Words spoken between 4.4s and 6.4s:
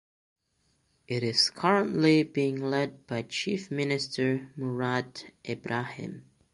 Murad Ebrahim.